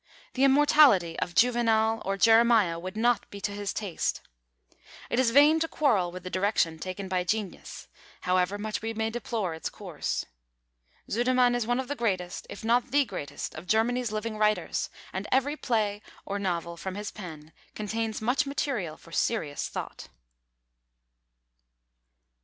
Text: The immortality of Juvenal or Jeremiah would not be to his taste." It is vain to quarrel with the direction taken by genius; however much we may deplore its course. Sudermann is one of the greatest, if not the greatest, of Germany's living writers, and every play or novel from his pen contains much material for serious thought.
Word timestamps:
The 0.33 0.43
immortality 0.43 1.19
of 1.19 1.35
Juvenal 1.35 2.01
or 2.03 2.17
Jeremiah 2.17 2.79
would 2.79 2.97
not 2.97 3.29
be 3.29 3.39
to 3.41 3.51
his 3.51 3.71
taste." 3.71 4.21
It 5.11 5.19
is 5.19 5.29
vain 5.29 5.59
to 5.59 5.67
quarrel 5.67 6.11
with 6.11 6.23
the 6.23 6.29
direction 6.31 6.79
taken 6.79 7.07
by 7.07 7.23
genius; 7.23 7.87
however 8.21 8.57
much 8.57 8.81
we 8.81 8.95
may 8.95 9.11
deplore 9.11 9.53
its 9.53 9.69
course. 9.69 10.25
Sudermann 11.07 11.53
is 11.53 11.67
one 11.67 11.79
of 11.79 11.87
the 11.87 11.95
greatest, 11.95 12.47
if 12.49 12.63
not 12.63 12.89
the 12.89 13.05
greatest, 13.05 13.53
of 13.53 13.67
Germany's 13.67 14.11
living 14.11 14.39
writers, 14.39 14.89
and 15.13 15.27
every 15.31 15.55
play 15.55 16.01
or 16.25 16.39
novel 16.39 16.77
from 16.77 16.95
his 16.95 17.11
pen 17.11 17.53
contains 17.75 18.23
much 18.23 18.47
material 18.47 18.97
for 18.97 19.11
serious 19.11 19.69
thought. 19.69 20.07